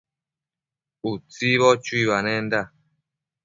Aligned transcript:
Utsibo 1.11 1.69
chuibanenda 1.83 2.59